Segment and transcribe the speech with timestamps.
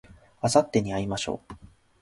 [0.41, 1.55] あさってに会いましょう